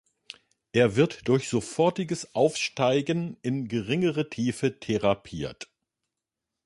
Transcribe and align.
Er 0.71 0.95
wird 0.95 1.27
durch 1.27 1.47
sofortiges 1.47 2.33
Aufsteigen 2.33 3.37
in 3.43 3.67
geringere 3.67 4.31
Tiefe 4.31 4.79
therapiert. 4.79 5.69